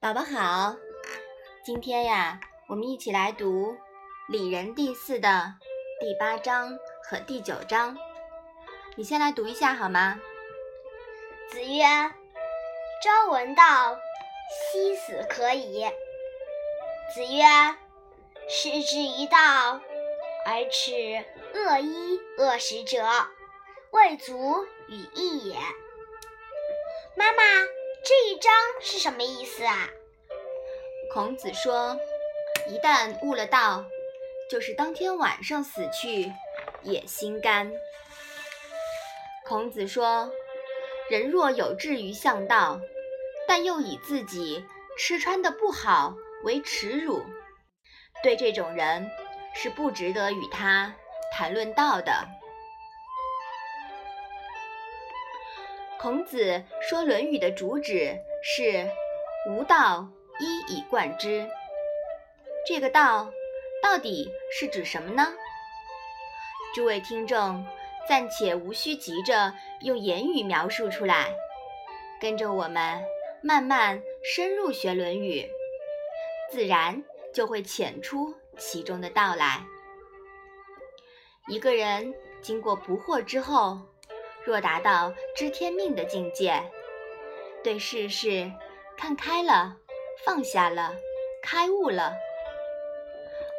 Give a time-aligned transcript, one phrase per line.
[0.00, 0.76] 宝宝好，
[1.64, 2.38] 今天呀，
[2.68, 3.72] 我们一起来读
[4.28, 5.52] 《礼仁》第四的
[5.98, 7.98] 第八章和第九章。
[8.94, 10.20] 你先来读一下好吗？
[11.50, 11.84] 子曰
[13.02, 13.98] ：“朝闻道，
[14.70, 15.84] 夕死可矣。”
[17.12, 17.42] 子曰
[18.48, 19.80] ：“失之以道，
[20.46, 20.92] 而耻
[21.54, 23.04] 恶衣恶食者，
[23.90, 25.56] 未足与义也。”
[27.18, 27.77] 妈妈。
[28.04, 29.90] 这一章是什么意思啊？
[31.12, 31.98] 孔子说，
[32.68, 33.84] 一旦悟了道，
[34.50, 36.32] 就是当天晚上死去
[36.82, 37.70] 也心甘。
[39.46, 40.30] 孔子说，
[41.10, 42.80] 人若有志于向道，
[43.46, 44.64] 但又以自己
[44.96, 47.22] 吃穿的不好为耻辱，
[48.22, 49.10] 对这种人
[49.54, 50.94] 是不值得与他
[51.36, 52.28] 谈论道的。
[56.00, 58.88] 孔子说，《论语》的主旨是
[59.50, 61.44] “无道，一以贯之”。
[62.64, 63.32] 这个“道”
[63.82, 65.34] 到底是指什么呢？
[66.72, 67.66] 诸位听众
[68.08, 71.34] 暂且无需急着用言语描述出来，
[72.20, 73.02] 跟着我们
[73.42, 75.40] 慢慢深入学《论语》，
[76.52, 77.02] 自然
[77.34, 79.64] 就会浅出其中的道来。
[81.48, 83.80] 一个人经过不惑之后，
[84.48, 86.62] 若达到知天命的境界，
[87.62, 88.50] 对世事
[88.96, 89.76] 看开了，
[90.24, 90.94] 放下了，
[91.42, 92.14] 开悟了，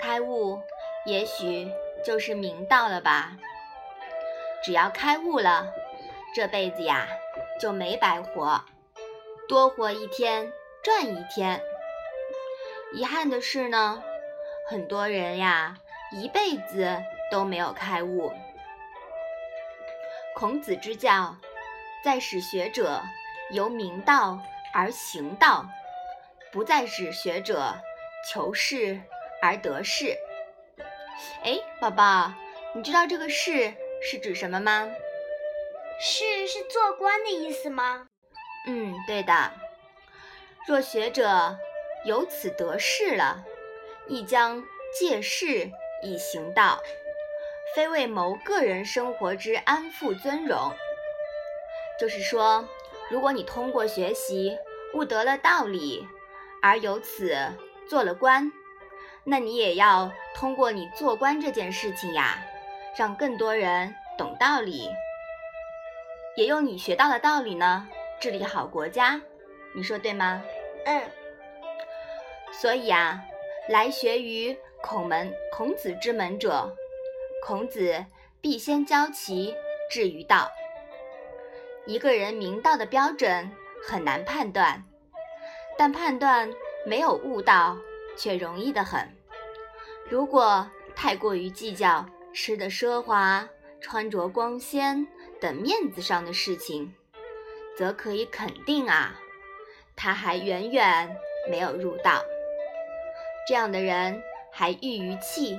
[0.00, 0.62] 开悟
[1.04, 1.68] 也许
[2.04, 3.36] 就是明道了吧。
[4.62, 5.72] 只要开悟了，
[6.36, 7.08] 这辈子呀
[7.60, 8.64] 就没白活，
[9.48, 10.52] 多活一天
[10.84, 11.60] 赚一天。
[12.94, 14.04] 遗憾的是呢，
[14.68, 15.78] 很多人呀
[16.12, 18.30] 一辈子都没有开悟。
[20.38, 21.34] 孔子之教，
[22.04, 23.00] 在使学者
[23.52, 24.38] 由明道
[24.74, 25.64] 而行道，
[26.52, 27.74] 不再使学者
[28.30, 29.00] 求是
[29.40, 30.14] 而得势。
[31.42, 32.34] 哎，宝宝，
[32.74, 33.72] 你知道这个“是”
[34.04, 34.86] 是指什么吗
[35.98, 38.06] ？“是”是做官的意思吗？
[38.66, 39.52] 嗯，对的。
[40.68, 41.56] 若学者
[42.04, 43.42] 由此得势了，
[44.06, 44.62] 亦将
[44.98, 45.70] 借势
[46.02, 46.78] 以行道。
[47.74, 50.72] 非为谋个人生活之安富尊荣，
[52.00, 52.66] 就是说，
[53.10, 54.56] 如果你通过学习
[54.94, 56.06] 悟得了道理，
[56.62, 57.36] 而由此
[57.88, 58.50] 做了官，
[59.24, 62.38] 那你也要通过你做官这件事情呀，
[62.96, 64.88] 让更多人懂道理，
[66.36, 67.88] 也用你学到的道理呢
[68.20, 69.20] 治理好国家，
[69.74, 70.42] 你说对吗？
[70.86, 71.02] 嗯。
[72.52, 73.20] 所以啊，
[73.68, 76.74] 来学于孔门、孔子之门者。
[77.46, 78.04] 孔子
[78.40, 79.54] 必先教其
[79.88, 80.50] 至于道。
[81.86, 83.52] 一个人明道的标准
[83.86, 84.82] 很难判断，
[85.78, 86.52] 但判断
[86.84, 87.78] 没有悟道
[88.18, 89.16] 却容易得很。
[90.10, 92.04] 如果太过于计较
[92.34, 93.48] 吃的奢华、
[93.80, 95.06] 穿着光鲜
[95.40, 96.92] 等面子上的事情，
[97.78, 99.20] 则可以肯定啊，
[99.94, 101.16] 他还远远
[101.48, 102.24] 没有入道。
[103.46, 104.20] 这样的人
[104.50, 105.56] 还欲于气。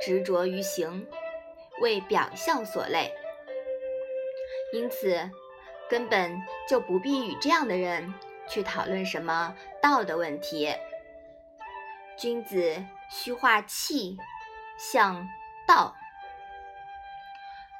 [0.00, 1.06] 执着于行，
[1.80, 3.12] 为表象所累，
[4.72, 5.30] 因此
[5.88, 8.14] 根本就不必与这样的人
[8.48, 10.74] 去讨论什么道的问题。
[12.18, 14.16] 君子虚化气，
[14.78, 15.28] 向
[15.66, 15.94] 道。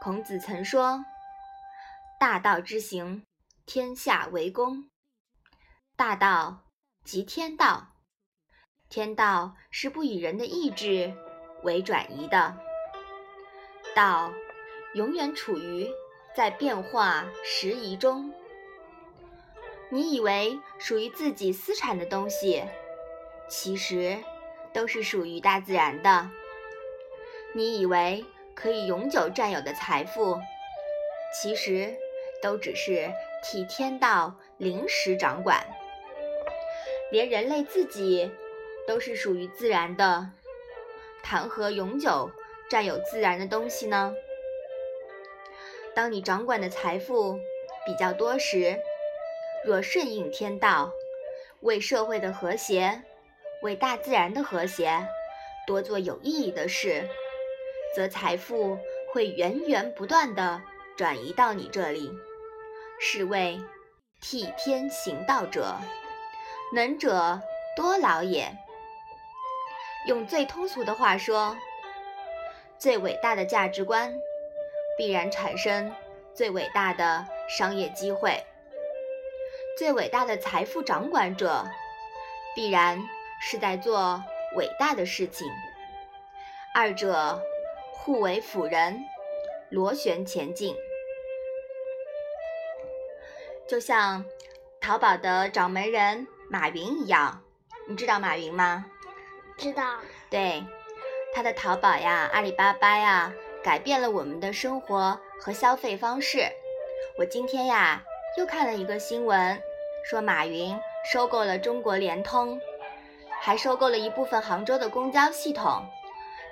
[0.00, 1.04] 孔子曾说
[2.20, 3.24] ：“大道之行，
[3.66, 4.88] 天下为公。
[5.96, 6.64] 大道
[7.04, 7.94] 即天道，
[8.88, 11.14] 天道是不以人的意志。”
[11.62, 12.54] 为转移的
[13.94, 14.32] 道，
[14.94, 15.88] 永远处于
[16.34, 18.32] 在变化时移中。
[19.90, 22.62] 你以为属于自己私产的东西，
[23.48, 24.18] 其实
[24.72, 26.28] 都是属于大自然的；
[27.54, 30.38] 你以为可以永久占有的财富，
[31.32, 31.96] 其实
[32.42, 33.10] 都只是
[33.42, 35.66] 替天道临时掌管。
[37.10, 38.30] 连人类自己
[38.86, 40.30] 都是属于自然的。
[41.22, 42.30] 谈何永久
[42.70, 44.14] 占有自然的东西呢？
[45.94, 47.38] 当你掌管的财富
[47.84, 48.78] 比较多时，
[49.64, 50.92] 若顺应天道，
[51.60, 53.02] 为社会的和谐，
[53.62, 55.06] 为大自然的和谐，
[55.66, 57.08] 多做有意义的事，
[57.94, 58.78] 则财富
[59.12, 60.62] 会源源不断的
[60.96, 62.10] 转移到你这里，
[63.00, 63.60] 是谓
[64.20, 65.76] 替天行道者，
[66.72, 67.40] 能者
[67.76, 68.56] 多劳也。
[70.08, 71.54] 用最通俗的话说，
[72.78, 74.18] 最伟大的价值观
[74.96, 75.94] 必然产生
[76.32, 78.30] 最伟大的商业机会；
[79.76, 81.62] 最伟大的财富掌管者
[82.56, 82.98] 必然
[83.42, 84.24] 是在做
[84.56, 85.46] 伟大的事情。
[86.74, 87.42] 二者
[87.92, 89.04] 互为辅人，
[89.68, 90.74] 螺旋前进。
[93.68, 94.24] 就像
[94.80, 97.42] 淘宝的掌门人马云一样，
[97.86, 98.86] 你知道马云吗？
[99.58, 99.82] 知道。
[100.30, 100.64] 对，
[101.34, 103.32] 他的淘宝呀、阿里巴巴呀，
[103.62, 106.46] 改变了我们的生活和消费方式。
[107.18, 108.02] 我今天呀
[108.36, 109.60] 又看了一个新闻，
[110.08, 110.78] 说马云
[111.10, 112.60] 收购了中国联通，
[113.40, 115.84] 还收购了一部分杭州的公交系统。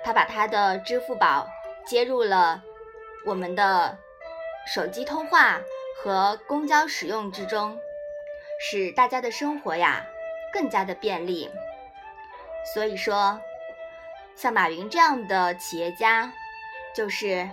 [0.03, 1.47] 他把他的支付宝
[1.85, 2.61] 接入了
[3.25, 3.97] 我们的
[4.73, 5.61] 手机通话
[5.97, 7.79] 和公交使用之中，
[8.59, 10.05] 使大家的生活呀
[10.51, 11.49] 更加的便利。
[12.73, 13.39] 所以说，
[14.35, 16.31] 像马云这样的企业家，
[16.93, 17.49] 就是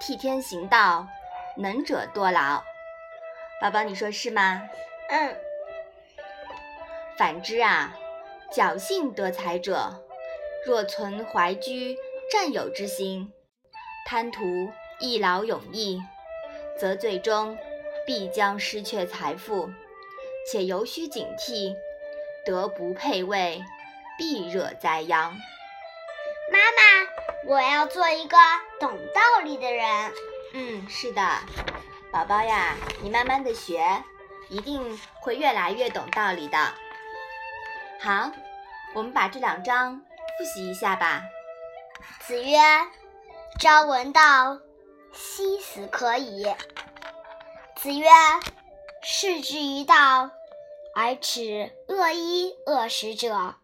[0.00, 1.08] 替天行道，
[1.56, 2.62] 能者多劳。
[3.60, 4.62] 宝宝，你说是吗？
[5.08, 5.36] 嗯。
[7.16, 7.96] 反之啊，
[8.52, 10.04] 侥幸得财者，
[10.64, 11.96] 若存怀居
[12.30, 13.32] 占有之心，
[14.06, 14.44] 贪图
[15.00, 16.00] 一劳永逸，
[16.78, 17.58] 则最终
[18.06, 19.68] 必将失去财富，
[20.52, 21.74] 且尤需警惕，
[22.46, 23.60] 德不配位，
[24.18, 25.32] 必惹灾殃。
[26.52, 27.08] 妈妈，
[27.46, 28.36] 我要做一个
[28.78, 30.12] 懂道理的人。
[30.52, 31.22] 嗯，是的。
[32.10, 34.02] 宝宝呀，你慢慢的学，
[34.48, 36.58] 一定会越来越懂道理的。
[38.00, 38.32] 好，
[38.94, 40.00] 我们把这两章
[40.38, 41.22] 复习一下吧。
[42.20, 42.58] 子曰
[43.60, 44.58] ：“朝闻道，
[45.12, 46.46] 夕死可矣。”
[47.76, 48.08] 子曰
[49.02, 50.30] ：“士之于道，
[50.94, 53.56] 而耻恶衣恶食者，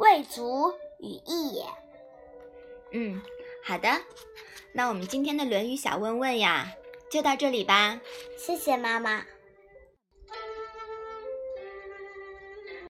[0.00, 1.64] 未足与义也。”
[2.90, 3.22] 嗯，
[3.62, 3.88] 好的。
[4.72, 6.72] 那我们今天的《论语》小问问呀。
[7.10, 8.00] 就到这里吧，
[8.38, 9.26] 谢谢妈妈。